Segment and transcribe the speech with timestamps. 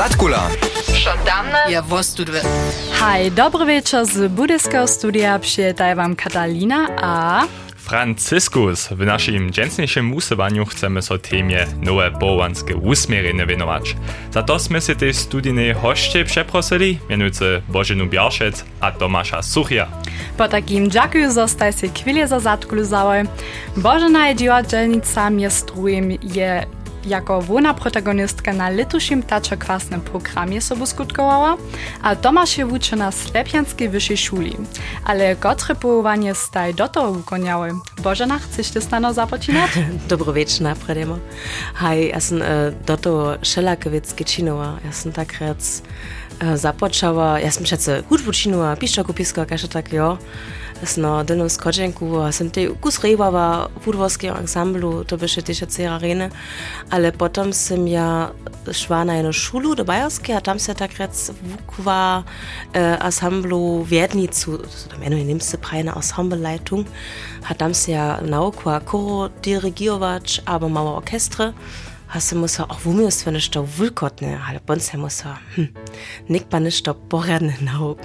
[0.00, 0.48] Zatkula.
[0.94, 2.40] Żądamne je wostudwy.
[2.92, 7.44] Hej, dobry wieczór z Budyskiego studia przyjetaj wam Katalina a...
[7.76, 8.88] Franciskus.
[8.88, 13.96] W naszym dzienniejszym usywaniu chcemy so temie nowe połanskie usmierenie wienować.
[14.32, 19.86] Za to jsme si tej studijnej hoście przeprosili, mianujcy Bożenu Biarszec a Tomasza Suchia.
[20.36, 23.24] Po takim dziękuję zostaj się chwilę za zatkulu załoj.
[23.76, 26.66] Bożena je dziewaczelnica miestrujem je
[27.04, 31.56] jako główna protagonistka na litušim tačo-kwasnym programie sobu skutkowała,
[32.02, 34.56] a Tomasz je uczy na Slepianskiej Wyższej Szuli.
[35.04, 37.72] Ale kotre połowanie staj do toho ukoniały.
[38.02, 39.70] Bożena, chcesz ty stano zapoczynać?
[40.08, 41.18] Dobro wieczór napredemo.
[41.74, 42.46] Hej, ja sam e,
[42.86, 44.78] do toho Szelakowieckie činova.
[44.84, 45.82] Ja sam tak rec
[46.40, 50.18] e, započała, ja sam přece hudbu činova, piščaku pisko, tak jo.
[50.80, 56.30] Das na delno skočenku sem te kusrebava v urvorskemu ansamblu, to bi še teša cerarene,
[56.88, 58.30] ale potem sem ja
[58.64, 61.12] šla na eno šulu do Bajerske, a tam se takrat
[61.42, 62.22] vukva
[62.72, 64.56] eh, ansamblu Vjednicu,
[64.88, 66.88] tam eno nemse prajna Ensemble Leitung,
[67.60, 71.52] tam se ja naukva koro Dirigiovac, aber mała Orchestre
[72.10, 75.24] hast du muss er auch wo mir ist für eine Stau Wulkotne alle Bonse muss
[75.24, 75.68] er hm.
[76.26, 78.00] Nick bei ne da Borren in Augen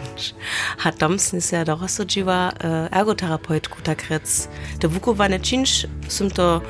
[0.78, 4.48] hat Domsen ist ja doch so Jiva äh, Ergotherapeut guter Kretz
[4.82, 6.62] der Vuko war ne Chinch zum to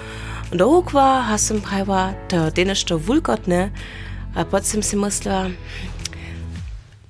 [0.51, 3.71] und der Ukwa hast im Paiwa der dänische Wulkotne
[4.33, 5.51] aber trotzdem sie muss er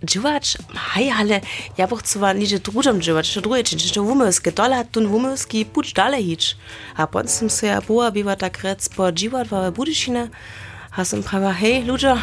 [0.05, 1.41] Dziwacz, hej, ale
[1.77, 5.93] ja chcę wam nicze drużom dziwacz, że drugie czynić, że wumylskie, dole tun wumylski pucz
[5.93, 6.57] dalej hić.
[6.95, 10.27] A potem się ja była, była tak rec po dziwacz, wa budyszina,
[10.97, 12.15] a sam prawa, hej, ludzie,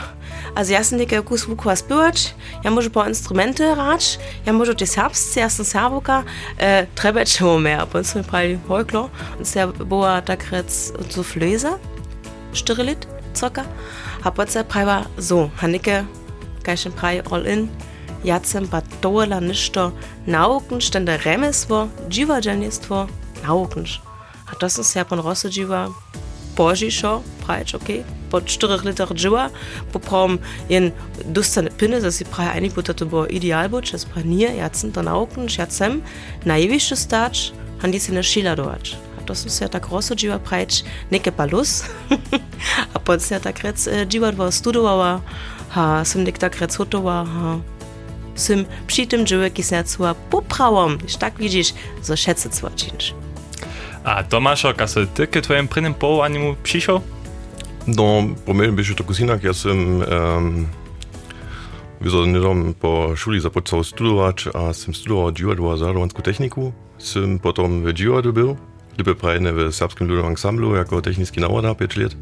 [0.55, 4.75] also ja sam neke kus wuku was bywać, ja może po instrumenty rać, ja może
[4.75, 6.25] te serbscy, ja sam serbuka,
[6.59, 11.23] e, treba czemu mehr, a potem sam prawie, klar, und ja była tak rec so
[11.23, 11.79] flöza,
[12.53, 13.65] styrilit, circa,
[14.25, 16.05] a potem prawa, so, hanike,
[16.65, 17.69] geichen Brei all in,
[18.25, 19.93] jacem bat dola nischto,
[20.27, 23.07] naukensch, denn der Remes wo, dziwa dzienistwo,
[23.43, 24.01] naukensch.
[24.47, 25.89] Ah, hat das uns herpon rosse jiva.
[26.57, 26.91] Borgi
[27.45, 28.01] prajcz, okej?
[28.01, 28.23] Okay?
[28.33, 29.51] bot 4 liter jiva.
[29.93, 30.93] Poprom prom in
[31.79, 35.03] pine, za dass sie eni puta to bo ideal bo, čez pa nije, jacen to
[35.03, 36.03] nauken, šjacem,
[36.45, 37.51] najvišče stač,
[37.83, 38.95] handi se ne šila doač.
[39.19, 41.85] A to sem se tak roso dživa prajč, neke pa lus,
[42.95, 45.21] a pod se tak rec dživa dva studovala,
[45.75, 46.03] ha
[46.39, 47.59] tak recotowała, ha
[48.35, 53.15] sam przy tym człowieku serca poprawom, jeśli tak widzisz, so schätze zwar czynsz.
[54.05, 57.01] A Tomaszo, kasi ty k twoim prynnym połowaniu przyszedł?
[57.87, 60.67] No, po mnie by się to kusinak, ja sam um,
[62.01, 66.73] wyzorniedom po szuli zapoczął studiować, a sam studiował dziwadło zarowanską techniku.
[66.99, 68.57] Sam potem w dziwadu był,
[68.99, 72.13] liby prajne w serbskim ludowym ansamblu jako techniczny nawoda 5 lat.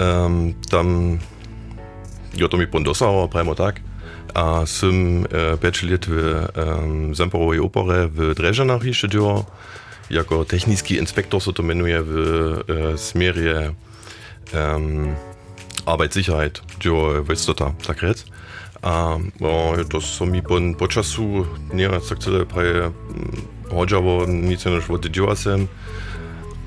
[0.00, 1.18] Um, tam
[2.36, 3.80] ja to mi pondosała, prajmo tak.
[4.34, 9.44] A e, 5 lat w um, Zemperowej opere w Dreżanach jeszcze działał.
[10.10, 12.12] Jako techniczny inspektor so to menuje w
[12.68, 13.74] e, smierie
[14.54, 15.14] um,
[15.86, 18.24] Arbeitssicherheit, jo Westota, tak rec.
[18.82, 22.90] A no, to so mi po, po czasu, nie tak tyle prawie
[23.70, 25.66] chodzało nic než od działa sem,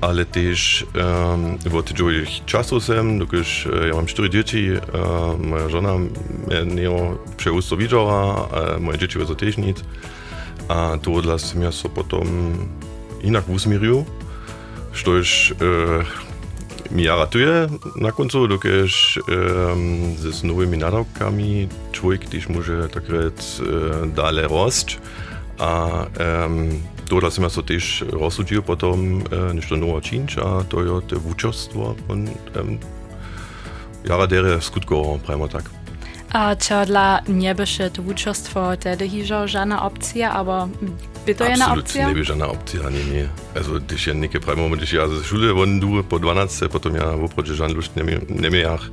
[0.00, 0.86] ale też
[1.30, 1.58] um,
[1.94, 6.90] działych czasu sem, dokiż ja mam cztery dzieci, uh, moja żona mnie nie
[7.36, 9.84] przeustro widziała, a moje dzieci są też nic.
[10.68, 12.26] A to dla mnie so potom
[13.22, 14.04] inak usmirił,
[14.92, 16.30] što już uh,
[16.90, 23.60] mi ja ratuje na końcu, dokiż um, z nowymi nadawkami człowiek też może tak rec
[23.60, 23.66] uh,
[24.14, 24.98] dalej rosć,
[25.58, 26.80] a um,
[27.10, 31.00] Dort sind wir so tisch rozsudil potom äh, eh, nicht nur Cinch, a to je
[31.08, 32.78] te vučost war und ähm,
[34.06, 35.64] jara dere skutko primo tak.
[36.32, 40.68] A čo dla niebe się to vučostvo tedy hižo žana opcja, aber
[41.26, 41.78] bitte eine Option?
[41.78, 43.28] Absolut, nie žana opcja, nie, nie.
[43.56, 46.94] Also dich ja nike primo, mit dich ja ze šule von du po 12, potom
[46.94, 47.96] ja voproče žan lušt
[48.28, 48.86] nemejach.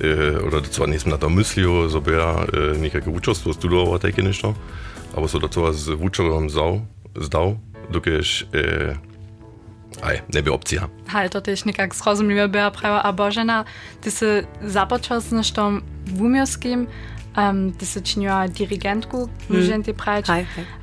[0.00, 2.46] Ne eh, oder zwar ne nächsten Tag Müslio, so wer
[2.78, 4.44] nicht gewuchert, was du da war, denke ich nicht.
[5.16, 6.48] Aber so dazu war es Wuchert am
[7.20, 7.58] zdał,
[7.90, 8.98] dokież e,
[10.02, 10.88] aj, nie by opcja.
[11.06, 13.64] Hej, to też nikak zrozumiałe była prawa, a Boże na
[14.00, 16.86] tysy zapoczosnością w umioskim,
[17.36, 19.82] um, tysy czyniła dirigentku, hmm.
[19.82, 20.26] ty prać,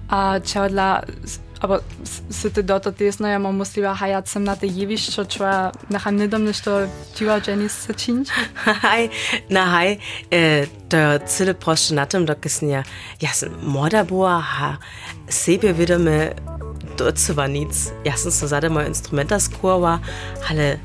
[0.08, 1.02] a ciała dla
[1.60, 1.82] aber
[2.30, 6.16] sitte dort at desno ja man musliva hayat sem nate jevish cho chwa na ham
[6.16, 8.26] nedom ne sto tiwa jenis sachin
[8.84, 9.10] hai
[9.50, 10.00] na hai
[10.90, 12.84] da cile proste natem dok gesn ja
[13.22, 14.78] ja morda boa ha
[15.30, 16.36] sebe wieder me
[16.98, 17.92] dozu war nic.
[18.04, 20.00] Erstens, so sada moje instrumenta skurwa,
[20.50, 20.80] ale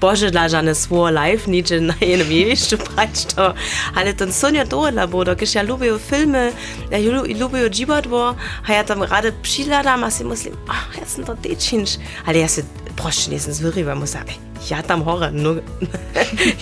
[0.00, 3.54] Bože, da žane svo live niče na enem jevišču pač to.
[3.96, 6.50] Ale to sonja dola bodo, ker ja ljubijo filme,
[6.90, 8.34] ja ljubijo džibadvo,
[8.66, 11.96] a ja tam rade přiladam, a si mislim, ah, oh, jaz sem to dečinč.
[12.26, 12.64] Ali jaz se,
[12.96, 14.28] prošli nisem zviriva, mu sam,
[14.68, 15.56] ja tam hore, no,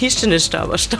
[0.06, 0.98] išče nešto, boš to.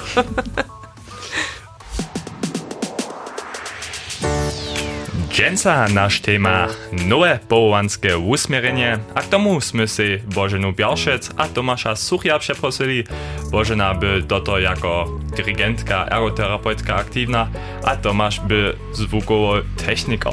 [5.33, 11.97] Dżęca nasz tema nowe połowanskie usmierenie, a k tomu sme si Bożenu Biarszec a Tomasza
[11.97, 13.05] Suchja przeprosili.
[13.51, 17.49] Bożena by doto jako dirigentka, ergoterapeutka aktywna,
[17.85, 19.55] a Tomasz by zvukowo
[19.87, 20.33] techniker.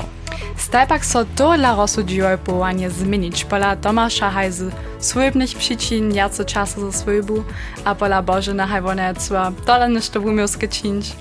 [0.57, 3.45] Stajpak so to dla rozsudziło połanie zmienić.
[3.45, 7.43] Pola Tomasza haj z swojebnych przyczyn jaco czasu ze swojbu,
[7.85, 11.15] a pola Bożena haj wone cła dole niż to umiał skoczyć.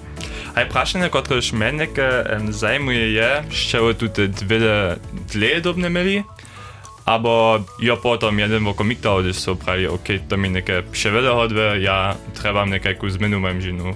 [0.59, 2.07] Najprašene, kot računalnike,
[2.51, 4.97] zdaj mu je šel tudi dve
[5.33, 6.23] dlje dobne meri,
[7.05, 11.31] ampak jo potom jeden bo komitao, da so pravi, ok, to mi neke še vele
[11.31, 13.95] hodbe, ja trebam nekaj zmenu v mojem žinu.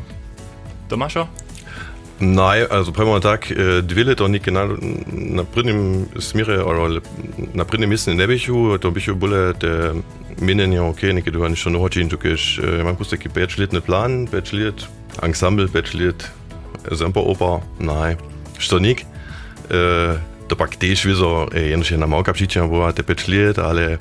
[0.89, 1.27] Tomašo?
[2.21, 4.69] Nein, also prema tak e, äh, dvile to nike na
[5.11, 7.01] na prinim smire ali
[7.55, 9.93] na prinim mislim ne biću, to biću bile te
[10.41, 13.73] minen ja okay, nike du an schon hočin e, tukaj, äh, man puste ki pečlet
[13.73, 14.87] ne plan, pečlet
[15.23, 16.31] ensemble, pečlet
[16.91, 18.17] Semperoper, nein,
[18.59, 19.07] Stonik.
[19.71, 20.19] E,
[20.49, 23.99] to pak tiež vizo, jenže na małka przyjdzie, bo te 5 let, ale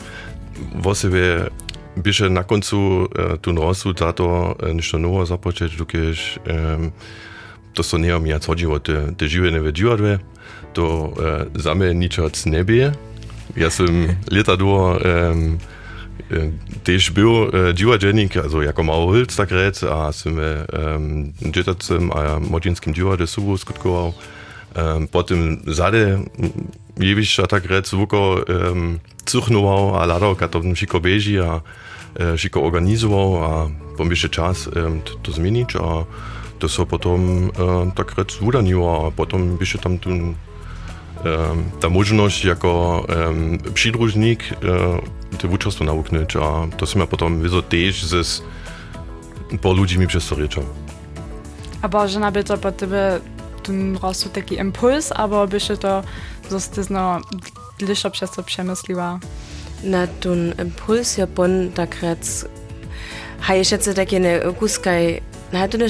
[0.75, 1.49] wo sobie
[1.97, 6.91] byše na koncu e, tu nosu tato niečo novo započeć, e,
[7.73, 10.19] to so nie mi chodziło, te, te żywe nie wiedziadły,
[10.73, 11.13] to
[11.55, 12.91] e, za mnie ničoc nie bije.
[13.55, 14.99] Ja sam lata do
[16.31, 16.51] e,
[16.83, 20.65] też był e, dziwadziennik, also jako małohylc tak rec, a sam e,
[21.41, 24.13] dzietacem a młodzieńskim dziwadzie subu skutkował.
[24.75, 26.19] Um, potem zade
[26.97, 28.39] jewišća tak rec vuko
[28.71, 28.99] um,
[29.99, 35.31] a ladal, kad to šiko beži a uh, šiko organizoval a pomiše čas um, to,
[35.31, 35.31] to
[35.83, 36.05] a
[36.59, 40.35] to so potom um, tak rec vudaniło, a potom byše tam tu
[41.79, 44.97] ta možnosť jako um, přidružník uh,
[45.37, 48.41] te wučerstwo nauknąć, a to som ja potom też z
[49.61, 50.63] po ludzi mi przez to ryczał.
[51.81, 53.19] A Boże, na by to po tebe
[53.63, 56.03] ten rosu taki impuls, albo byś to
[56.49, 57.19] zostało
[57.79, 59.19] bliższa przez to przemysliła?
[59.83, 62.45] Na ten impuls ja pon tak rec,
[63.39, 65.21] ha jeszcze takie ne guskaj
[65.51, 65.87] Nej, to ne,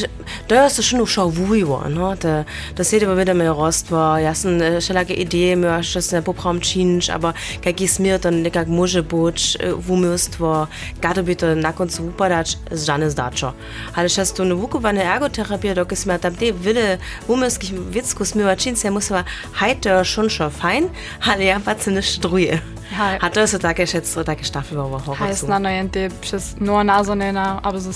[0.48, 2.44] to je se še no šel vujo, no, da,
[2.78, 7.12] da se tebe vedem rostva, jaz sem šela ke ideje, mi aš se popram činč,
[7.14, 9.54] aber kak je smer, to nekak može boč,
[9.88, 10.66] vumilstvo,
[11.04, 13.54] kada bi to nakon se upadač, zdane zdačo.
[13.94, 16.98] Ali še to ne vukovane ergoterapije, dok smo tam te vide
[17.30, 19.26] vumilskih vitsko smiva činč, se musela,
[19.62, 20.90] hajte, šunšo, fein,
[21.30, 22.71] ali ja pa se ne štruje.
[22.92, 23.18] Hej.
[23.22, 25.24] A to je se také šetstvo, také štafilo v hovoru.
[25.24, 27.92] Hej, snadno jen ty přes no nazonena, abo ze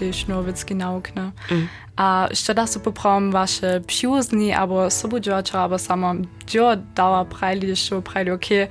[0.00, 1.32] ich novický nauk, ne.
[1.50, 1.66] Mm.
[1.96, 6.14] A ještě dá se poprám vaše příuzní, abo sobuděvače, abo samo
[6.44, 8.68] dělo dala prajli, že prajli, ok,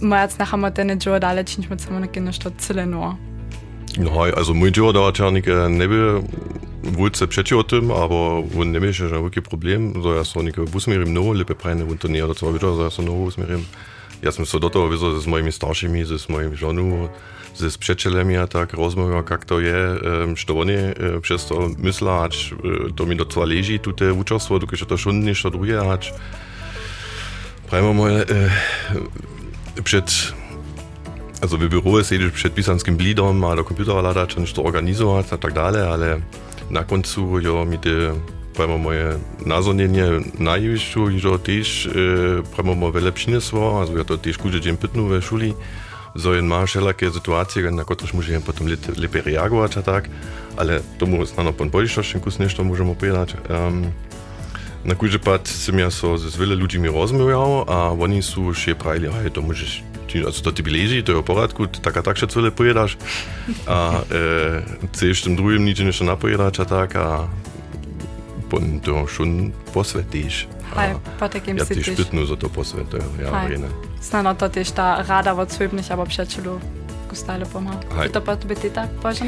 [0.00, 3.18] mojac nachama ten dělo dále, činčme samo nekdy nešto celé no.
[3.98, 6.22] No, also mój dziwo dała czarnik nie by
[6.82, 10.64] wódce przeci o tym, albo on nie myślał, że wielki problem, że ja są nikę
[10.64, 13.64] busmierim nowo, lepiej prajne w to nie, ale co widzę, że ja są nowo busmierim.
[14.22, 17.06] Ja som sa do toho vyzol s mojimi staršími, s mojim žonu,
[17.54, 19.80] s priateľmi a tak rozmýval, jak to je,
[20.34, 20.78] što oni
[21.22, 22.54] przez to myslia, ať
[22.94, 26.14] to mi docela leží, tu te učerstvo, dokud to šun niečo druhé, ať
[27.66, 28.26] prajmo moje
[29.82, 30.06] przed
[31.42, 35.38] also w biuro siedzisz przed pisanskim blidom, a do komputera ladać, niż to organizować, a
[35.38, 36.20] tak dalej, ale
[36.70, 38.14] na końcu jo mi te
[38.58, 39.14] prema moje
[39.46, 41.68] nazornjenje najvišću, že tež
[42.56, 45.54] prema moje vele přineslo, also ja to tež kuže džem pitnu ve šuli,
[46.18, 48.66] so in ma všelake situacije, na kotrež môžem potom
[48.98, 50.10] lepe reagovať a tak,
[50.58, 53.38] ale tomu snano pon bolišošen kus nešto môžemo povedať.
[53.46, 53.94] Um,
[54.82, 59.06] na kuže pad som ja so s veľa ľuďmi rozmýval a oni sú še pravili,
[59.22, 59.86] hej, to môžeš
[60.24, 62.96] also to ti leži, to je v poradku, tak a tak še celé pojedaš.
[63.68, 67.28] A e, chceš tým druhým nič nešto napojedať a tak a
[68.48, 70.44] pentru și un posvetiș.
[70.74, 71.86] Hai, poate că îmi se tiș.
[71.86, 73.64] Iată, nu to posvetă, ja, Hai.
[74.00, 76.60] Snano, tot ești rada, vă țuibniș, abă pșecilu
[77.06, 77.78] cu stale poma.
[77.96, 78.08] Hai.
[78.08, 79.22] Tu poate betita, ist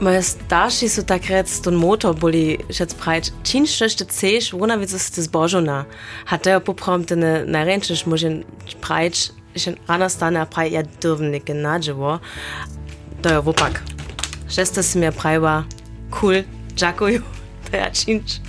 [0.00, 3.32] Moje starši so takrat s tom motor bili še sprajč.
[3.42, 5.86] Čim šešte ceš, vonavica se ti zbožona.
[6.30, 12.20] Hatejo popromtene narenčeš, možen sprajč, še rana stane, a praj, ja, dovnik je nadživo.
[13.26, 13.82] To je opak.
[14.46, 15.64] es sem je prajva,
[16.14, 17.37] cool, čakajo
[17.70, 18.40] to ja činč.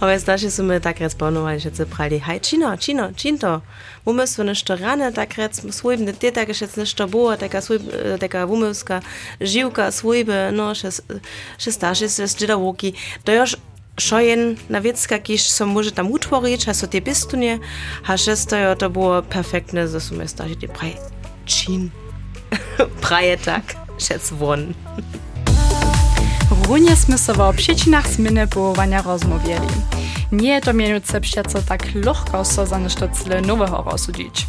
[0.00, 3.60] Ale starši su mi tak rec ponovali, že se prali, haj, čino, čino, činto.
[4.04, 7.82] Umysł nešto rane, tak rec svojbne, ty tak še nešto było, taka svojb,
[8.20, 9.00] taka umyska
[9.40, 12.94] žiwka svojbe, no, še starši se zdjeda łoki.
[13.24, 13.56] To już
[13.98, 17.58] šojen na wiecka, kiż są może tam utworzyć, a so te bistunie,
[18.06, 20.96] a šesto to było perfektne, że su mi starši te praj,
[21.46, 21.90] čin,
[23.00, 24.74] praje tak, šec won.
[26.66, 29.70] Runie sme sa o przyczynach zmiany połowania rozmawiali.
[30.32, 34.46] Nie je to mianujúce přece tak ľahko so za nešto cyle nowego rozsudzić.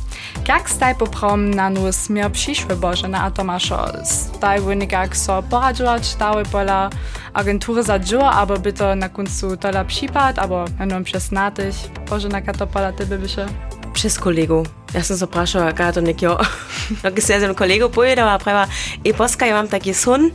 [0.48, 6.46] Jak staj poprom na nu smier przyszły Bożena a Tomaszo, staj wynikak so poradzować stały
[6.46, 6.90] pola
[7.34, 11.76] agentury za dziura, aby by to na końcu tola przypad, albo jenom przez natych,
[12.10, 13.46] Bożena katopola ty by się?
[13.94, 14.77] Przez kolegu.
[14.94, 16.38] ja sam zaprašala, kaj je to nek jo,
[17.16, 18.72] ki se je z enim kolegom pojedala, a pravi,
[19.06, 20.32] e, poskaj imam taki son,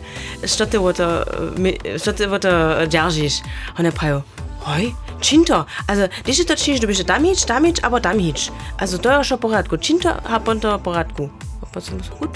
[0.46, 1.08] što te v to,
[1.98, 2.50] što te v to
[2.86, 3.40] držiš.
[3.78, 4.20] On je pravil,
[4.66, 4.92] oj,
[5.22, 5.66] Chinto.
[5.86, 6.80] Also, das ist das Chinto.
[6.80, 8.50] Du bist damit, damit, aber damit.
[8.76, 9.76] Also, da ist schon Poratku.
[9.78, 11.30] Chinto, hab und da Poratku.
[11.60, 12.30] Ob das ist gut?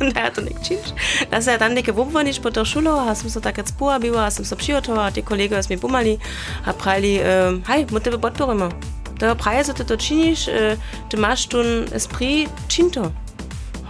[0.00, 0.94] Naja, to nek činš.
[1.30, 3.98] Da se je tam nekaj bumbo nič po to šulo, a sem se takrat spua
[3.98, 6.18] bila, a sem se pšio to, a ti kolege so mi bumali,
[6.66, 9.01] a pravili, um, hej, mu tebe podporimo.
[9.22, 10.50] Te praje ty to činiš,
[11.06, 11.62] ty máš tu
[11.94, 13.14] esprit, čin to.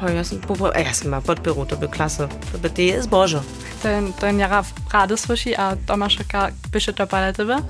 [0.03, 3.09] Oh, ja äh, sam, po, ja sam ma to by klasy, to by ty jest
[3.09, 3.41] boże.
[3.83, 7.63] Ten, ten jara rady słyszy, a Tomaszka pisze to parę tebe?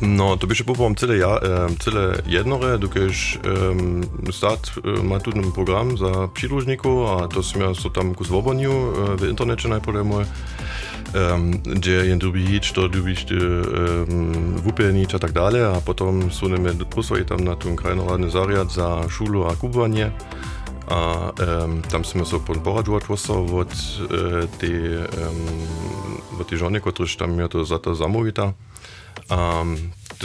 [0.00, 1.40] No, to by się popom tyle, ja,
[1.84, 7.42] tyle jednore, dokież ähm, um, stat äh, ma tu program za przydłużników, a ah, to
[7.42, 9.96] są ja so tam ku zwobodniu äh, internetu internecie najpierw
[11.62, 17.24] gdzie jen dubić, to dubić um, wupelnić a tak dalej, a potom są nimi posłali
[17.24, 20.10] tam na ten krajnoradny zariad za szulu a kubowanie.
[20.88, 21.32] A
[21.64, 23.20] um, tam jsme se poradžovat od,
[23.52, 23.68] od
[24.58, 28.52] tej, um, od tej žony, któryś tam miał to za to zamówita.
[29.30, 29.76] Um,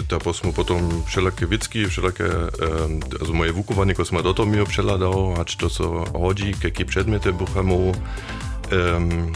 [0.09, 5.35] da smo potom všelaké vicky, všelaké, um, moje vukovanie, ko sme do toho mi přeladal,
[5.35, 9.33] ač to so hodí, keké předměty buchamo, um,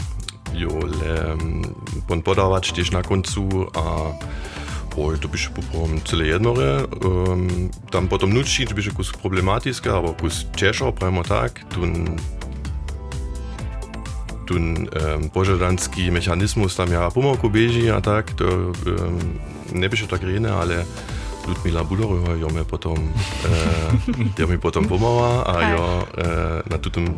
[0.52, 1.62] Jo, ehm,
[2.10, 4.12] le, podávač těž na koncu a
[4.98, 6.82] Oj, to bych popom celé jednore.
[7.06, 12.18] Um, ehm, tam potom nutší, to bych kus problematické, alebo kus těžo, premo tak, tun
[14.48, 19.40] tun um, ehm, požadanský mechanismus tam já pomalku běží a tak, to um,
[19.72, 20.86] nebyš tak rejne, ale
[21.46, 22.96] Ludmila Budorová jo mi potom,
[23.44, 27.16] uh, jo mi potom pomáhá a jo uh, na tutom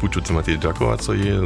[0.00, 1.40] Pučuc Matej Đakovaco je,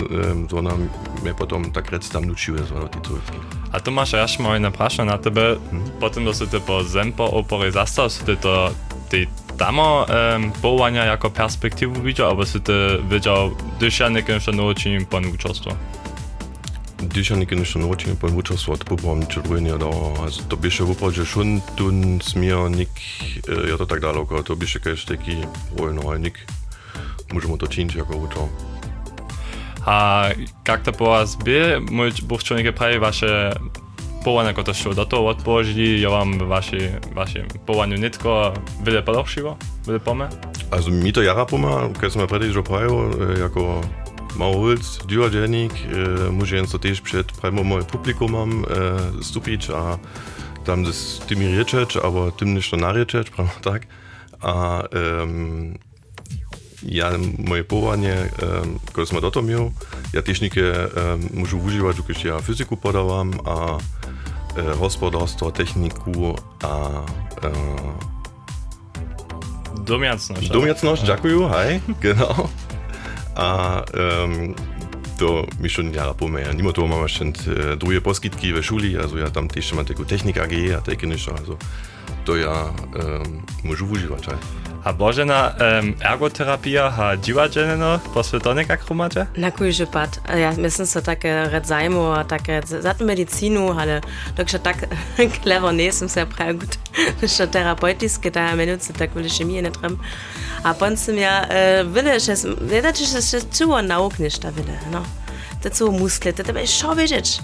[0.49, 0.89] to nam
[1.23, 3.39] mnie potom tak rec tam nučiły z ty córki.
[3.73, 5.91] A tu masz jaś moje napraszanie na tebe, hmm?
[6.01, 8.71] potem do ty po zempo opory zastaw, ty to
[9.09, 9.27] ty
[9.59, 15.27] tamo um, połania jako perspektywu widział, albo ty widział, gdyż ja nie jeszcze nauczyłem pan
[15.27, 15.71] uczestwo?
[16.99, 20.15] Gdyż ja nie jeszcze nauczyłem pan uczestwo, to było drugiego, no,
[20.49, 22.19] to by się wypadł, że szun tun
[22.77, 22.91] nik,
[23.71, 25.37] ja to tak daleko, to by się kiedyś taki,
[25.79, 26.03] no,
[27.33, 28.49] możemy to czynić jako uczą.
[29.87, 30.29] A
[30.69, 33.55] jak to po was by, mój buchczownik prawie wasze
[34.25, 36.77] połanie, jako to się do toho odpowiedzieli, ja wam wasze,
[37.15, 40.29] wasze połaniu nitko wiele polepszyło, wiele pomę?
[40.71, 43.11] Also mi to jara poma, kiedy sme predej, że prajo,
[43.41, 43.81] jako
[44.37, 44.99] Maurits,
[45.33, 45.73] dziennik,
[46.33, 49.99] muszę więc to też przed prajmo moje publikum mam e, stupić, a
[50.65, 53.87] tam z tymi ryczeć, albo tym niż to naryczeć, prawda tak?
[54.41, 54.83] A
[55.21, 55.79] um,
[56.87, 59.65] ja moje povolanie, um, ko som do toho miel,
[60.11, 67.07] ja technike um, môžu užívať, keď ja fyziku podávam a uh, hospodárstvo, techniku a
[67.47, 67.93] uh,
[69.83, 70.51] domiacnosť.
[70.51, 71.71] Domiacnosť, ďakujem, hej,
[72.05, 72.51] genau.
[73.39, 74.53] A um,
[75.17, 76.45] to mi schon jara pomä.
[76.53, 80.03] Nimo toho mám ešte uh, druhé poskytky ve šuli, also ja tam tiež mám takú
[80.03, 81.55] technik AG a niečo, also
[82.23, 84.41] to ja um, môžu užívať, hej.
[84.85, 89.27] A Bożena um, ergoterapia ha dziwadzielno posvedonek jak rumacie?
[89.37, 90.21] Na kujże pad.
[90.39, 94.01] Ja myślę, że takie redzajmu, takie za medycynu, ale
[94.37, 94.77] także tak
[95.43, 96.79] clever nie jestem sehr prawie gut.
[97.37, 99.99] Że terapeutyczne, da minuty tak will chemie nie tram.
[100.65, 101.47] A potem ja
[101.85, 102.35] wille, że
[102.73, 105.03] nie da się się czuło nauknisz ta wille, no.
[105.63, 107.39] To co muskle, to jest szо wiedzieć.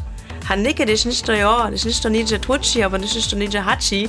[0.49, 3.31] Haneke, das ist nicht der, ja, das ist nicht der Ninja Tucci, aber das ist
[3.31, 4.09] der Ninja Hachi.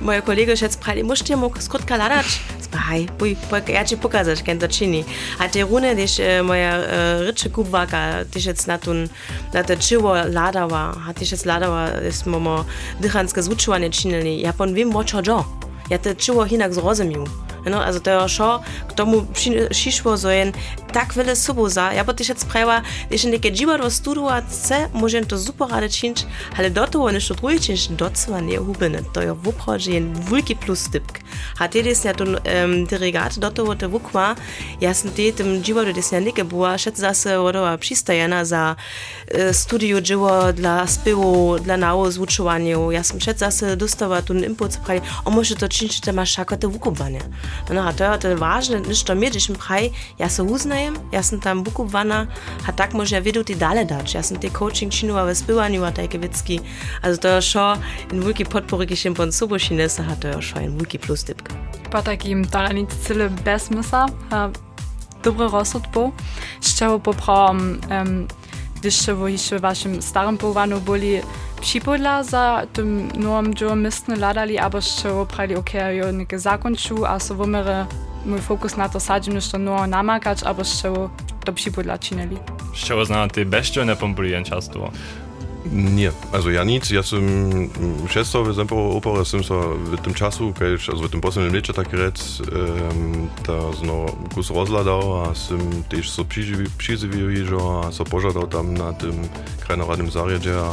[0.00, 2.24] Mein Kollege ist jetzt prall, ich muss dir mal kurz kaladach.
[2.58, 5.04] Das war hei, bui, poika, erci puka, das kennt der Chini.
[5.38, 6.80] Hat der Rune, das ist, äh, mein,
[7.26, 9.10] Ritsche Kubwaka, das ist jetzt nicht ein,
[9.52, 12.64] nicht der Chiwa Ladawa, hat das jetzt Ladawa, das ist, mama,
[13.02, 14.40] dychanska zuczyła nie czynili.
[14.40, 15.44] Ja pan wiem, bo jo.
[15.90, 17.24] Ja te czyło hinak zrozumiał.
[17.70, 19.26] No, also to ja szo, k tomu
[19.70, 20.52] przyszło, że
[20.96, 21.92] tak wiele sobą za.
[21.92, 26.26] Ja bo też jetzt prawa, když neke dziwadło studovat chce, może to super rady czynić,
[26.58, 29.02] ale do toho nešto drugie czynić, docela nie hubene.
[29.12, 31.20] To je w obchodzie jen wielki plus typk.
[31.58, 34.36] A ty jest ja tu um, delegat do toho te wukma,
[34.80, 38.76] ja sam ty tym dziwadło des ja neke była, szedł zase odowa przystajena za
[39.34, 42.90] uh, studiu dziwo dla spiewu, dla nało zvučovaniu.
[42.90, 46.56] Ja sam szedł zase dostała tu impuls, prawie, o może to czynić, że masz szako
[46.56, 47.20] te wukubanie.
[47.70, 50.42] No a to je to ważne, niż to mnie, když mi prawie, ja se
[50.86, 52.26] uznajem, ja sam tam wukubana,
[52.66, 54.14] a tak może ja wiedu ty dalej dać.
[54.14, 56.60] Ja sam ty coaching činila ve spěvaniu a takie wiecki.
[57.02, 57.76] Also to je šo
[58.12, 61.24] in wielki podpory, když jim pon sobo šinese, a to je šo in wielki plus
[61.24, 61.52] typk.
[61.90, 64.06] Po takim talanic cyle bez mysla,
[65.22, 66.12] dobry rozsud był,
[66.60, 68.28] z czego poprawam, um,
[68.76, 71.20] gdyż jeszcze w waszym starym połowaniu byli
[71.60, 77.06] przypodla za tym nowym dziełem mistny ladali, albo z czego prali, ok, ja nie zakończył,
[77.06, 77.86] a so wymery
[78.26, 81.10] mój fokus na to sadzimy, że nowo namakać, albo z czego
[81.44, 82.36] to przypodla czynili.
[82.74, 84.90] Z czego zna ty bezczelne pompuliłem często?
[85.72, 87.26] Nie, also ja nic, ja som
[88.06, 91.74] šesto v Zempovo opere, som sa v tom času, keď, also v tom poslednom leče
[91.74, 95.58] tak rec, um, ta zno kus rozhľadal a som
[95.90, 99.26] tiež so přizivil, že a so požadal tam na tom
[99.66, 100.70] krajnoradnom zariade a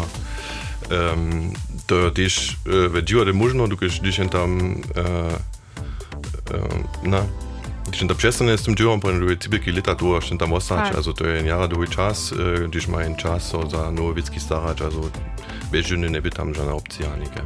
[0.93, 1.49] um,
[1.89, 2.33] to je tiež
[2.69, 5.33] uh, ve divade možno, když tam uh,
[6.53, 7.25] uh, na,
[7.83, 11.67] Tam přestane s tím dělám, protože typiky literatura, že tam ostať, also to je jara
[11.67, 12.33] dlouhý čas,
[12.67, 15.11] když mají čas so za nové věcky starať, also
[15.71, 17.41] bez ženy neby tam žádná opcia nikde.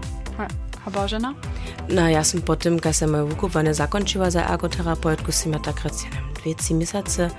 [0.88, 1.36] A Božena?
[1.92, 6.08] No ja som potom, keď som moje vykupovanie zakončila za ergoterapeutku, som ja tak rec,
[6.08, 7.32] ja neviem, dve, tři měsíce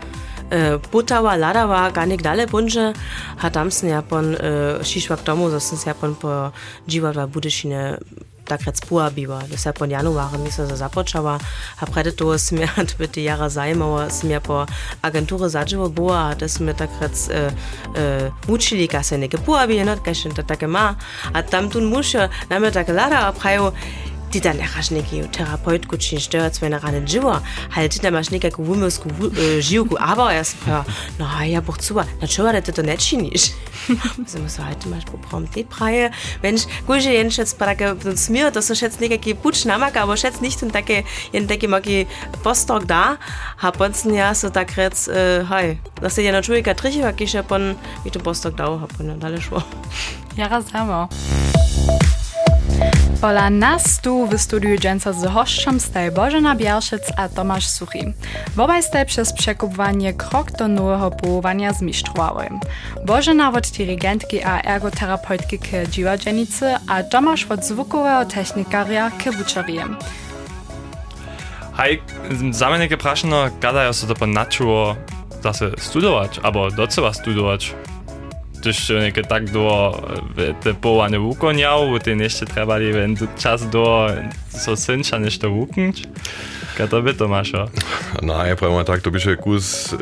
[0.52, 2.92] e, putała, ladała, gar nicht dalej bunže,
[3.40, 6.52] a tam som ja pon e, šišla k tomu, že som ja pon po
[6.84, 7.96] dživadla Budešine
[8.48, 9.42] Takretspua biwa.
[9.52, 11.38] Vse po januarju mi se započala,
[11.80, 14.66] a pred to smer biti jara zajmala, smer po
[15.02, 17.52] agenturi zadživo boa, da smo takrat uh,
[17.88, 20.94] uh, učili, kaj se neke pua bi, no, kaj še tako ima.
[21.32, 23.72] A tam tu mušijo, nam je tako lada, a pravijo,
[24.30, 27.42] Tidane Rashniki, Therapeut Gutschin Stör, Zwene Rane Jiwa,
[27.74, 29.00] halt Tidane Rashniki, Gwumus,
[29.60, 30.84] Jiugu, äh, aber erst per,
[31.18, 33.52] na ja, Buchzuwa, na Jiwa, ist Tito Netschinisch.
[34.18, 36.10] Also muss halt zum Beispiel prompt die Preie,
[36.42, 36.66] Mensch,
[36.98, 40.40] ich jen schätz, Parake, uns mir, das so schätz, Nike, ki Putsch, Namaka, aber schätz
[40.40, 42.06] nicht und dacke, jen dacke, magi,
[42.42, 43.16] Postdoc da,
[43.56, 47.14] hab uns ja so da kretz, äh, hi, das ist ja natürlich gar Triche, weil
[47.18, 47.50] ich hab
[48.04, 49.64] mit dem Postdoc da, hab und alle schwor.
[50.36, 52.17] Ja, das haben wir.
[53.20, 58.12] Pola nas tu w studiu dżęca z hoszczem staje Bożena Bielszec a Tomasz Suchi.
[58.56, 62.48] Wobaj staje przez przekupowanie krok do nowego połowania zmistrzowały.
[63.06, 69.96] Bożena od dirigentki a ergoterapeutki k dziwadzienicy, a Tomasz od zwukowego technikaria k wuczeriem.
[71.76, 72.02] Hej,
[72.50, 74.96] za mnie praszano, kada ja sobie to ponaczyło
[75.42, 77.74] zase studować, albo docela studować.
[78.68, 79.96] Když niekde tak do
[80.60, 84.08] te połane wukoniał, ty jeszcze trebali wenn du czas do
[84.48, 86.02] so synča nešto wuknąć.
[86.76, 87.52] Kada by to masz?
[88.22, 89.96] No, ja powiem tak, to by się kus e,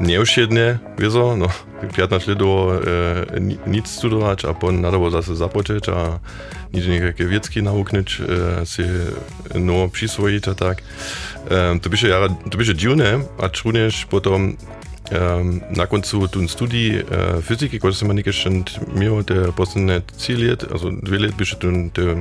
[0.00, 1.48] nieušedne, wieso, no,
[1.96, 2.80] 15 lat do
[3.36, 6.18] e, nic studować, a potem nadało zase zapocząć, a
[6.74, 8.82] nic niekakve wiecki nauknąć, e, si
[9.54, 10.82] no przyswoić, a tak.
[11.50, 12.08] E, to by się,
[12.50, 13.48] to by się dziwne, a
[15.70, 18.50] na koncu tun studij uh, fyziki, ko sem nekaj še
[18.94, 22.16] imel, te posledne tri let, also dve let bi še tun te,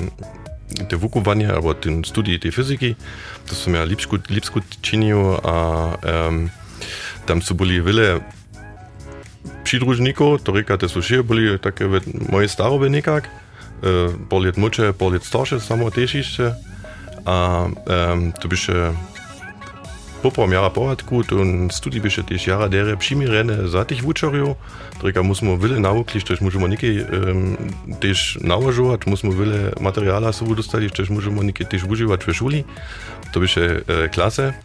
[0.89, 2.93] te vukovanje, alebo ten studij te fiziki,
[3.50, 5.56] to sem ja lipsko, lipsko činil, a
[5.98, 6.45] um,
[7.26, 8.19] tam so bili vele
[9.65, 11.89] přidružnikov, to reka, te so še bili také
[12.30, 13.32] moje starobe nekak,
[13.82, 16.54] uh, pol let moče, pol let starše, samo težišče,
[17.26, 18.93] a um, to bi še
[20.26, 24.58] poprom jara poradku, ten studij by še tiež jara dere přimirene za tých vúčorjov,
[24.98, 27.54] treka musíme vile naukli, štež môžeme niekej um,
[28.02, 32.60] tiež naložovať, musíme vile materiála sobu dostali, štež môžeme niekej tiež užívať ve šuli,
[33.30, 34.58] to še uh, klase.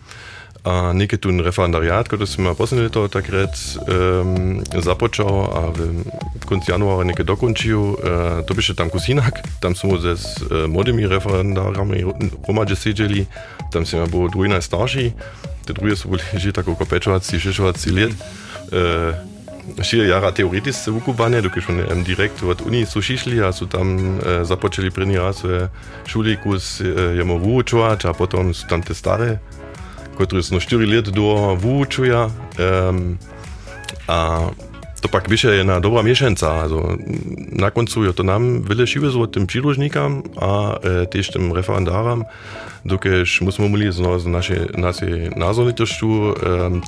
[0.65, 3.57] a nekaj tu referendariat, kot sem poslednje leto takrat
[3.89, 9.73] um, započal, a v koncu januarja nekaj dokončil, uh, to bi še tam kusinak, tam
[9.73, 12.05] smo se s uh, mladimi referendarami
[12.45, 13.25] pomaže sedeli,
[13.73, 15.07] tam se mi bilo dvojna starši,
[15.65, 18.13] te druge so bili že tako kot pečovaci, šešovaci let.
[18.13, 19.29] E, uh,
[19.71, 24.19] Širi jara teoretice vukovanja, dok smo um, direkt od Unije so šišli, a so tam
[24.19, 25.69] uh, započeli prvi raz v
[26.11, 29.39] šoli, kus uh, je mu vučovač, a potem so tam te stare
[30.27, 32.29] Torej sem štiri let do vučuja.
[32.59, 33.17] Um,
[34.09, 34.51] a
[35.01, 36.51] to pak više je jedna dobra miešenca.
[36.51, 36.97] Also,
[37.53, 42.29] na koncu je to nám veľa šivezlo tým príložníkam a e, tiež tým referendáram,
[42.85, 46.31] dokež musíme mali z našej, našej názornitošťu e,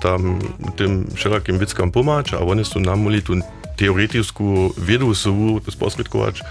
[0.05, 0.45] tam
[0.77, 3.41] tým všelakým vickam pomáč a oni sú nám mali tú
[3.81, 6.45] teoretickú vedu sú sprostredkovač,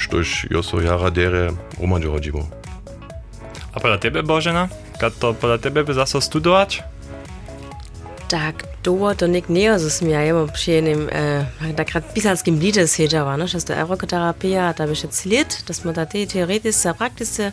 [0.00, 2.48] štož jo so jara dere Roman Đorđivo.
[3.72, 4.68] A podľa tebe, Božena,
[5.10, 6.82] to pola tebe by zase studować?
[8.28, 12.88] Tak, doło to nikt nie ozysł ja jemu przyjemnym, e, eh, tak jak pisalskim lidzie
[12.88, 17.52] siedziała, no, że to erokoterapia, ta by się clit, dass man da theoretische, praktische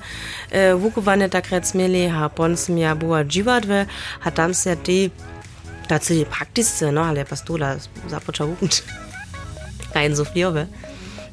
[0.51, 3.85] e, wukowanie tak jak mieli, a pons ja była dziwadwe,
[4.23, 5.09] a tam się te,
[5.87, 7.75] ta cili praktisce, no, ale pastola
[8.07, 8.83] zapoczął uczyć.
[9.93, 10.65] Kein so fliowe.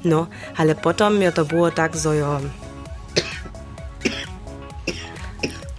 [0.05, 0.26] No,
[0.57, 2.40] ale potem ja to było tak, so ja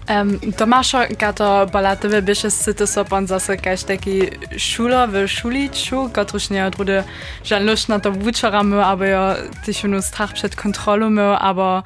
[0.10, 6.08] Um, da marcher gatter ballatwe biches sites op an sase geichtdecki Schuler we Schulit cho
[6.08, 7.04] gatruchne rude
[7.44, 11.84] Jean Lochten an der Wutscheramme aber ja Dich hun uns Trachschet Kontrolleme aber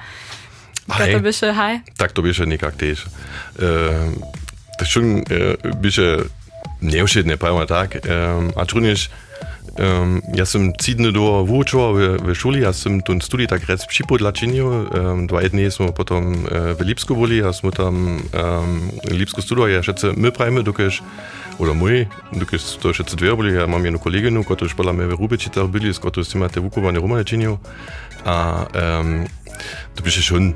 [1.24, 3.08] bische hei Tak du bische nik aktiv.
[3.58, 5.24] Dat schon
[5.82, 6.30] bische
[6.82, 8.02] neoschiet e paar Tag.
[8.08, 9.31] Ähm, Antonich, äh,
[9.80, 14.18] Um, ja sem cidne do vučo v, v šoli, jaz sem tu tudi takrat šipo
[14.20, 18.20] tlačenju, um, ähm, dva dni smo potem uh, äh, v Lipsku bili, jaz smo tam
[18.20, 21.00] um, Lipsko studio, ja še se mi prajme, dokaj,
[21.56, 22.04] oder moj,
[22.36, 25.16] dokaj to še se dve bili, ja imam eno koleginu, kot už bila me v
[25.16, 27.56] Rubečica bili, s kot imate vukovanje Romanečenju,
[28.28, 29.24] a um,
[29.96, 30.52] to bi še šun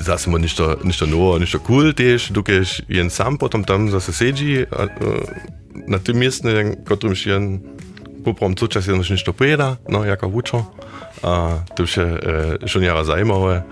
[0.00, 4.64] zase mu ništo, ništo novo, ništo cool tež, dokaj jen sam potem tam zase sedži,
[4.64, 4.88] äh,
[5.86, 6.48] na tem mestu,
[6.88, 7.36] kot um še
[8.32, 10.64] poprom cučas je nož nešto pojeda, no, jako vučo.
[11.22, 13.62] A to je e, schon jara zajímavé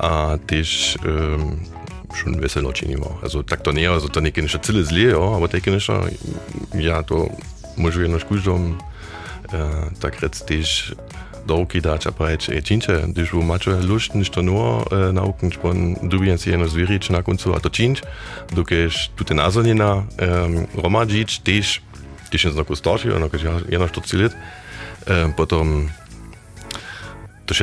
[0.00, 0.98] a tež e,
[2.16, 3.20] schon veselo činimo.
[3.22, 6.08] Also tak to nie, also to nie niečo celé zlé, jo, aber tak niečo,
[6.72, 7.28] ja to
[7.76, 8.76] môžu jedno škužom, e,
[10.00, 10.96] tak rec tež
[11.46, 15.54] do ruky dať a povedať, ej, činče, když bu máte lust, niečo nur e, nauken,
[15.54, 18.02] špon dubien si jedno zvirič na koncu a to činč,
[18.50, 21.86] dokež tu ten nazonina e, romadžič, tež
[22.36, 24.36] když jsem jako starší, ono když je na 40 let,
[25.06, 25.90] e, potom
[27.46, 27.54] to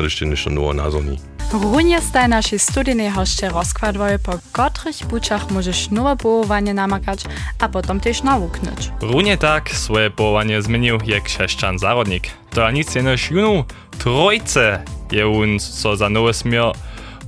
[0.00, 1.18] když ty nešto novo názorní.
[1.52, 7.24] Runje staj naszej studyjnej hoście rozkładwoje, po których buczach możesz nowe połowanie namakać,
[7.58, 8.90] a potem też nawuknąć.
[9.00, 12.30] Runie tak swoje połowanie zmienił jak chrześcijan zarodnik.
[12.50, 13.64] To nic jenoż junu
[13.98, 14.82] trojce
[15.12, 16.72] je on co za nowe smier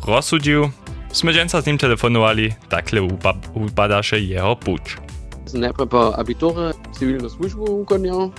[0.07, 0.71] rozsudził.
[1.17, 3.01] Sme z nim telefonowali, takle
[3.55, 5.06] upada się jeho pucz.
[5.55, 8.35] Najprej pa abiture, civilno službo ukonjal,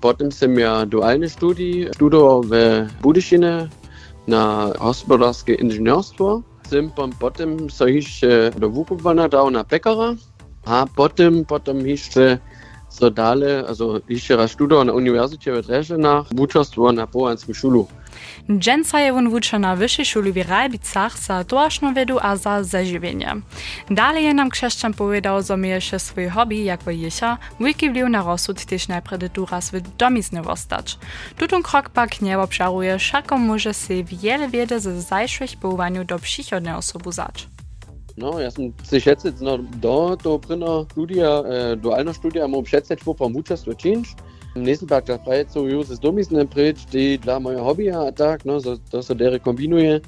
[0.00, 2.52] potem sem ja dualne študij študoval v
[3.04, 3.68] Budišine
[4.26, 6.40] na hospodarske inženirstvo.
[6.64, 10.16] Sem pa potem so išče do Vukovana dal na pekara,
[10.64, 12.40] a potem, potem išče
[12.94, 17.86] so dale, also išče študoval na univerzite v Dreženach, učastvo na povanskom šulu.
[18.48, 23.34] Dżęca je on wucze na wyższej szuli w Rajbicach za toaczną wiedu a za zażywienie.
[23.90, 28.22] Dalej je nam chrześcijan powiedział, że ma jeszcze swój hobby, jak jesia, wielki wpływ na
[28.22, 30.98] rozsud też najpierw duraz w domizny wostać.
[31.36, 36.74] Tutun krok pak nie obszaruje, szakom może się wiele wiedzy ze zajszłych połowaniu do przychodnej
[36.74, 37.53] osoby zać.
[38.16, 42.80] No, jaz sem se Studia, celo do to Studia, študija, eh, dualno študija, imam še
[42.80, 43.56] celo pa Change?
[43.56, 44.14] stvočinč.
[44.54, 48.60] Nächsten Tag da frei so Joses Dummies ne Bridge, die da mein Hobby tak, ne,
[48.60, 50.00] so, to so dere kombinuje.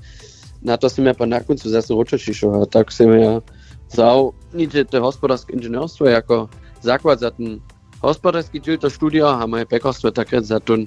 [0.63, 3.41] Na das sind se me pa nakon su zasno očeši šo, tak sind wir ja
[3.89, 6.49] zao niče der hospodarske inženjerstvo, jako
[6.83, 7.61] zaklad za ten
[8.01, 10.87] hospodarski džil to studio, a moje pekarstvo takrat za ten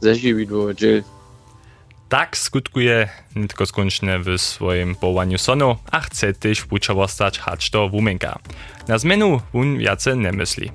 [0.00, 1.02] zaživi do džil.
[2.08, 7.88] Tak skutkuje nitko skončne w swoim połowaniu sonu, a chce też w uczowostać hać do
[7.88, 8.38] wumenka.
[8.88, 10.70] Na zmienu on wiace nie myśli.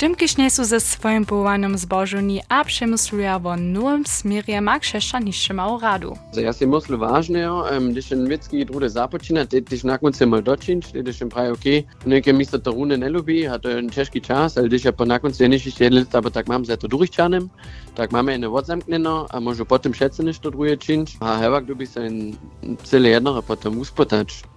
[0.00, 6.16] Тымкішней сузе сваім бываным збожуні абшем срыяво нуем смірія макшэшча нішчыма ўраду.
[6.32, 11.52] За я сім муслу важнео, дышен віцкі друде запачына, дыш накмун цемал дочинч, дышен прай
[11.52, 15.04] окей, неке міста таруне не любі, а то ен чешкі час, але дыш я по
[15.04, 17.50] накмун ценіш і седліт, або так мам зето дурічанем,
[17.92, 21.84] так маме не вот замкнено, а можу потым шэцэнеш то друе чинч, а хевак любі
[21.84, 22.40] сен
[22.88, 24.48] цэле еднога потым успотач.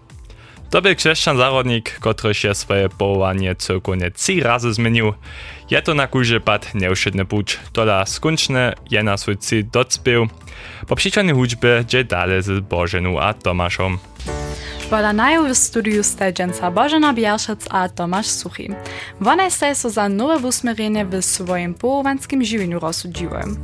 [0.73, 5.13] To byl křesťan zárodník, kotryž je svoje povolanie celkovne tři razy zmienił.
[5.69, 10.33] Je to na kúže pad neušedny puč, toda skončne je na svoj cíl docpil.
[10.89, 14.01] Po příčanej hudžbe je dále z Boženou a Tomášom.
[14.93, 18.69] Podanajú v studiu stedženca Božena Bielšec a Tomáš Suchy.
[19.17, 23.57] One ste so za nové usmerenie v svojim połovanskim živieniu rozsudziły.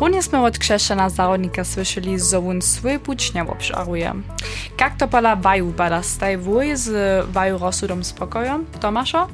[0.00, 1.68] Również sme od krzeszczana zarodnika
[2.48, 4.14] on swój płeć nie obszaruje.
[4.80, 6.88] Jak to pola waju bada staj wuj z
[7.28, 9.28] waju rozsudom spokojem, Tomaszo?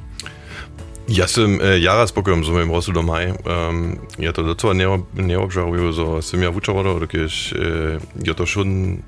[1.06, 3.26] Ja som e, jara spokojom z mojim rozsudom aj.
[3.46, 4.74] Um, ja to docela
[5.14, 7.56] neobžarujú, so som ja vučoval, dokež e,
[8.18, 8.98] je to šun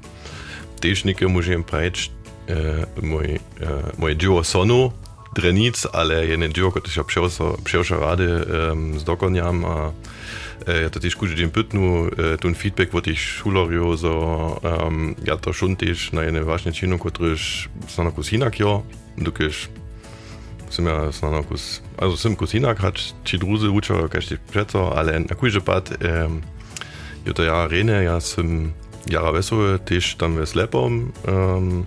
[0.78, 2.14] tež nike môžem preč
[2.48, 4.92] Eh, mój, eh, moje duo Sonu,
[5.34, 7.28] Drenic, ale jedno duo, kot še obšel
[8.00, 8.28] rady
[8.96, 9.60] z dokonjam.
[10.64, 12.08] Eh, ja, to težko že pitnu,
[12.40, 14.12] tu feedback od tih šularjev, so,
[14.64, 18.82] um, ja, to šuntiš na ene vaš način, kot reš, sem na kusinak, jo,
[19.16, 19.68] dokiš,
[20.70, 24.92] sem ja, sem na kus, also sem kusinak, hač, či druze učajo, kaj ti preco,
[24.92, 26.42] ale na kuj že pad, um,
[27.24, 28.74] jo to ja, rene, ja sem
[29.08, 31.86] jara vesel, tež tam v slepom, um,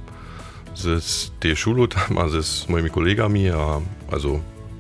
[0.82, 3.80] z šulu tam a s mojimi kolegami a,
[4.12, 4.39] also,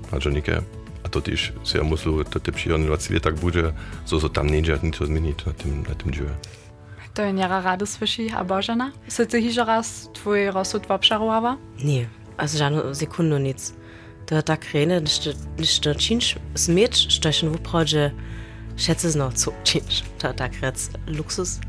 [0.09, 0.55] znači neke,
[1.03, 3.73] a totiž se ja musel, da te prihodni 20 letak bude,
[4.05, 6.35] so so tam neđe, nič zmeniti na tem, na tem žive.
[7.13, 8.91] To je njera radost veši, a božena?
[9.07, 11.57] Se ti hižo raz tvoj rozsud vopšarovava?
[11.83, 13.73] Nie, also žano sekundu nic.
[14.25, 15.27] To je tak rene, nič,
[15.59, 18.40] nič, nič, nič, smeč, što je še v prođe, nič,
[18.77, 19.53] schätze es noch zu,
[20.19, 21.59] da kratzt Luxus.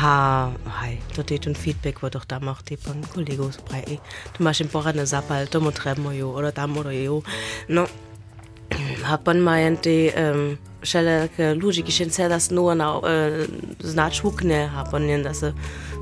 [0.00, 3.98] Ha, hi, da det un feedback wo doch da macht die pan kolegos brei.
[4.36, 7.22] Du machst im Porane Sapal, halt, du mo treben jo oder da mo jo.
[7.68, 7.86] No,
[9.04, 13.46] hat man meint die ähm všelijaké ľudí, ki še das nur na uh,
[13.82, 15.52] znač hukne, a ponem da se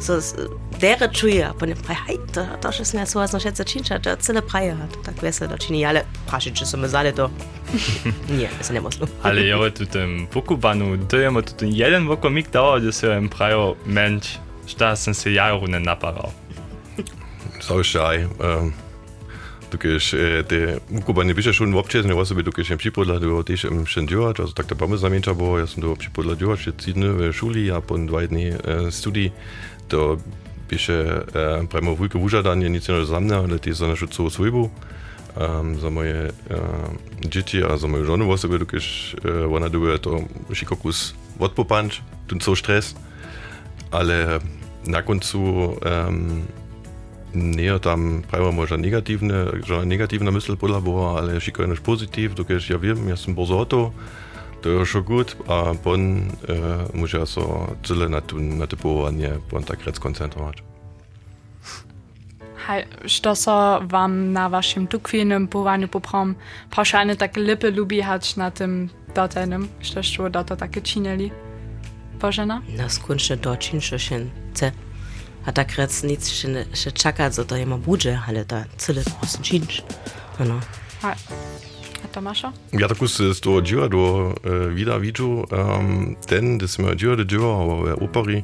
[0.01, 0.21] so
[0.81, 4.17] dere čuje, a ponem pravi, hej, to, to še sme so no še začinča, to
[4.21, 7.31] cele praje hat, tak vese da čini, ale praši, če so me zale to.
[8.39, 9.09] Nie, se ne moslo.
[9.23, 13.29] ale jo tu tym pokubanu, to jemo tu ten jeden vokomik dao, da se im
[13.29, 14.37] prajo menč,
[14.67, 16.33] šta sem se jaro ne naparal.
[17.61, 18.73] Saušaj, um,
[19.71, 19.99] tukaj
[20.47, 24.01] te, ko pa ne pišeš v občezne osobe, tukaj še pripodla, da bo tež še
[24.07, 27.35] djuvať, also tak to pamäť zamienča bolo, ja som to pripodla djuvať, že týdne v
[27.35, 28.25] šuli a po dva
[28.91, 29.35] studii,
[29.91, 30.19] to
[30.67, 31.27] piše
[31.71, 34.71] premo vujko užadanie, nic iného za ale tie za našu celú svojbu,
[35.79, 36.33] za moje
[37.23, 38.83] dzieci a za moju żonę osoby, tukaj
[39.51, 42.97] ona dobe to šikokus odpopanč, ten celý stres,
[43.93, 44.41] ale
[44.87, 46.47] na koncu um,
[47.37, 49.45] nie tam negativen, možda negativne,
[49.85, 53.93] negativna misel bila bo, ali še kaj neš pozitiv, dokaj ja vem, jaz sem bozoto,
[54.65, 59.97] to je še gut, a pon eh, muša so cele na, na tepovanje, pon takrat
[59.97, 60.63] skoncentrovati.
[63.07, 66.35] što so wam na waszym tukwienym pływaniu poprom
[66.71, 71.31] paszane takie lipy lubi hać na tym dotenem, što što doto takie czynili?
[72.21, 72.63] Bożena?
[72.77, 74.73] Na skądże doczyn, że się chce
[75.47, 79.83] a tak nic še, ne, še čaka, zato ima budžet, ali da cele posenčinč.
[80.43, 80.59] Ano.
[81.07, 81.15] A,
[82.03, 82.51] a Tomaszo?
[82.75, 87.17] Ja, tako se z toho dživa do uh, vida vidžu, um, ten, da smo dživa
[87.23, 88.43] do dživa v e, operi,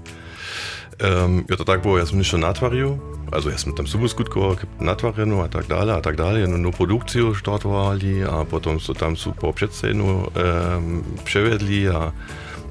[1.03, 2.95] um, ja, to tak bo, jaz sem nišel natvaril,
[3.35, 7.35] also jaz sem tam subuskutkova, natvarjeno, a tak dalje, a tak dalje, no, no produkcijo
[7.35, 12.15] štartovali, a potem so tam su po obšetsenu um, prevedli, a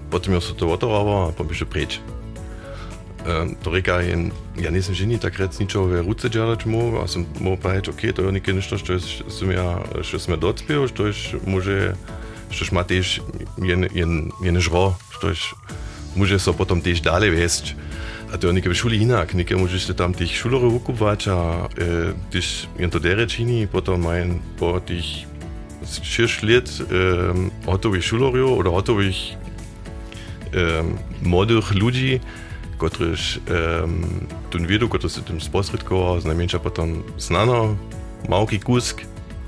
[0.08, 2.00] potem jo so to otovovo, a pa bi še preč.
[3.22, 7.26] Ehm, to reka jen, ja nisem že ni takrat ničove ruce džala čemu, a sem
[7.40, 8.98] mu pač, ok, to je nekaj nešto, što
[9.30, 11.14] sem ja, što sem docpil, što je
[11.46, 11.94] može,
[12.50, 13.22] što ima tež
[13.62, 15.36] jen, jen, jen ne žro, što je
[16.16, 17.78] može so potom tež dale vest.
[18.34, 21.68] A to je nekaj v šoli inak, nekaj možeš se tam tih šulore ukupač, a
[21.78, 25.06] eh, tiš jen to derečini, potom majen po tih
[25.86, 29.18] širš let eh, otovih šulorjev, od otovih
[30.54, 30.82] eh,
[31.22, 32.20] modrih ljudi,
[32.90, 33.20] których
[33.80, 37.76] um, ten wiedu, który się tym sposredkował, znajmniejsza potem znano,
[38.30, 39.02] małki kusk,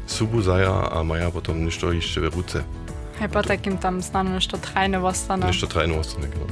[0.06, 2.64] subu zaja, a maja potem ništo jeszcze w ruce.
[3.20, 5.48] Hej, po takim tam znano nešto trajne vostane.
[5.48, 6.46] Ništo trajno ostane, no.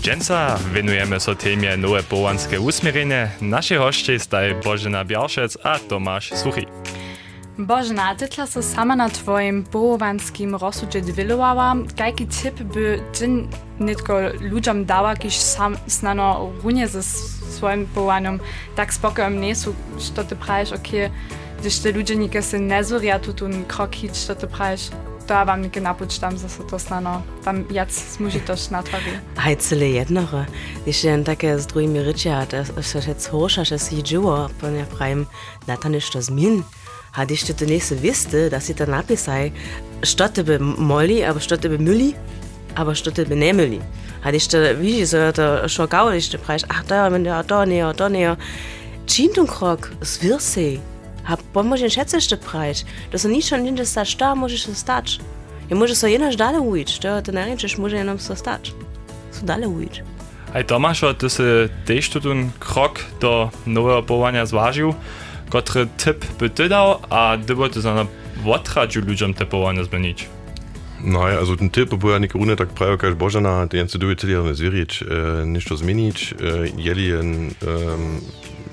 [0.00, 3.30] Dženca venujemy so temie nowe połanskie usmierenie.
[3.40, 6.64] Nasze hoście staj Bożena Białszec a Tomasz Suchy.
[7.58, 13.28] Bożena, a tytla so sama na twoim połowanskim rozsudzie dwilowała, jaki tip by ty
[13.80, 18.40] nitko ludziom dała, kiż sam znano runie ze swoim połowaniem
[18.76, 21.10] tak spokojem nie są, że ty prajesz, okej,
[21.60, 23.32] gdyż te ludzie nikę się nie zuria tu
[23.68, 24.90] krok hit, że ty prajesz,
[25.26, 29.12] to ja wam nikę napučtam, że to znano, tam jac smuži tož natvari.
[29.36, 30.46] Hej, cele jednore.
[30.82, 34.86] Když jen také s druhými ryčia, to se šec hoša, že si dživo, pon ja
[34.86, 35.26] pravim,
[35.66, 35.88] na to
[37.12, 39.52] hatte ich die nächste Wiste, dass ich dann sei,
[40.02, 42.14] statt bei Molly, aber statt bei Mülli,
[42.74, 43.80] aber statt bei Nemeli.
[44.22, 46.62] Hatte ich, wie ich äh, gesagt, schon gar nicht den Preis.
[46.68, 48.36] Ach, da, wenn der, da, näher, da, näher.
[49.06, 50.80] Chintunkrog, es wird sie.
[51.24, 52.84] Hab, wann muss ich den schätzigsten Preis?
[53.10, 55.18] Das ist nicht schon in der Stadt, da muss ich in der Stadt.
[55.68, 58.06] Ja, muss ich so jener Stadt, wo ich, da, dann erinnere ich, muss ich in
[58.06, 58.72] der Stadt.
[59.30, 60.02] So, da, wo ich.
[60.54, 64.92] das, Tomášo, to se tež tudi krok do nove opovanja zvažil.
[65.52, 68.08] Ktorý tip by ty dal a ty by to za
[68.40, 70.28] odradzi ludziom te połanie zmienić?
[71.04, 74.16] No ja, also ten typ była nie runę tak prawie jak Bożena, ten co duże
[74.16, 76.36] tyle nie zwierzyć, e, niż to zmienić, e,
[76.76, 77.50] jeli um,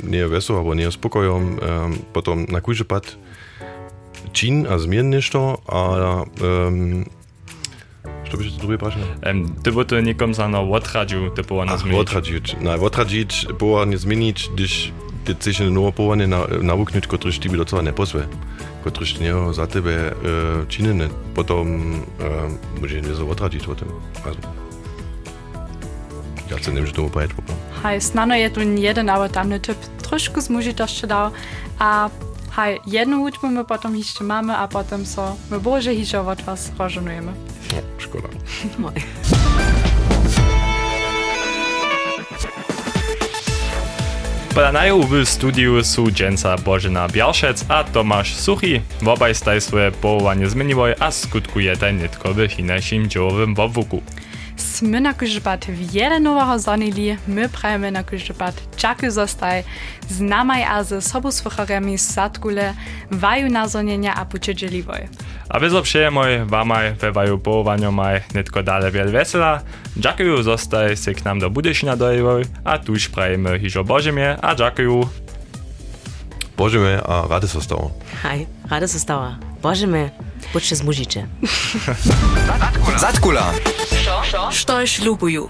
[0.03, 1.57] nie weso, albo nie spokoją,
[2.13, 3.17] potem na kujże pad
[4.33, 6.25] czyn, a zmien niż to, a
[8.31, 8.97] co byś drugie proszę?
[9.25, 9.95] Um, ty bo to
[10.31, 11.99] za no odradził te połanie Ach, zmienić.
[11.99, 12.55] odradzić.
[12.61, 14.91] Na, odradzić, było nie zmienić, gdyż
[15.35, 18.27] ty coś nowe połanie na, nawuknąć, które ty do co nie posłe.
[18.81, 20.13] Które nie za tebe e,
[20.67, 23.87] czyny, potem e, może nie za odradzić o tym.
[24.25, 24.39] Also,
[26.51, 27.63] ja chcę nie, że to opowiedzieć po prostu.
[27.83, 31.31] Hej, snano je tu jeden, ale tamny typ troszkę zmužitosti dał,
[31.79, 32.09] a
[32.51, 36.71] hej, jedną hudbu my potem jeszcze mamy, a potem so, my boże jeszcze od was
[36.79, 37.33] rozżenujemy.
[37.71, 38.27] No, szkoda.
[44.49, 44.55] Moj.
[44.55, 48.81] Podanają w studiu są dżęca Bożena Bialszec a Tomasz Suchi.
[49.01, 54.01] Wobaj staj swoje połowanie zmieniło a skutkuje ten nitkowy chinejszym dziełowym wowuku.
[54.60, 59.63] Sme na kužbat wiele nowego zanili, my prajemy na kužbat čaky zostaj,
[60.12, 61.39] znamaj a ze sobu z
[61.95, 62.76] zatkule,
[63.12, 65.08] waju nazonienia a puczydzieliwoj.
[65.50, 68.22] A wy zaprzejemoj wamaj wewaju połowaniu maj.
[68.36, 69.62] Nitko dale wiel wesela.
[69.98, 75.28] Dziękuję zostaj se k nam do Budyszina dojewoj, a tuż prajemy hižo Bożemie, a dziękuję.
[76.60, 77.91] Boże a rady zostało.
[78.24, 79.38] Hej, rada se stała.
[79.62, 80.10] Boże me,
[80.54, 81.28] budźcie zmužicie.
[82.98, 83.54] Zatkula.
[84.52, 85.50] Što šlubuju.